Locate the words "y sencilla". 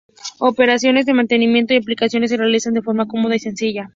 3.35-3.89